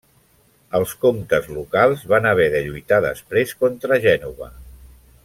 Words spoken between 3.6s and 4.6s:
contra Gènova.